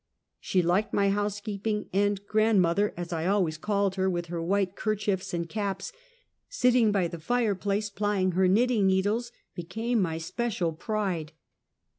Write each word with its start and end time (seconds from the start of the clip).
She 0.39 0.63
liked 0.63 0.95
my 0.95 1.11
house 1.11 1.39
keeping, 1.39 1.87
and" 1.93 2.25
grandmother," 2.25 2.91
as 2.97 3.13
I 3.13 3.27
always 3.27 3.59
called 3.59 3.93
her, 3.97 4.09
with 4.09 4.25
her 4.29 4.41
white 4.41 4.75
'kerchiefs 4.75 5.31
and 5.31 5.47
caps, 5.47 5.93
sitting 6.49 6.91
by 6.91 7.07
the 7.07 7.19
fire 7.19 7.53
place 7.53 7.91
plying 7.91 8.31
her 8.31 8.47
knitting 8.47 8.87
needles, 8.87 9.31
became 9.53 10.01
my 10.01 10.17
special 10.17 10.73
pride. 10.73 11.33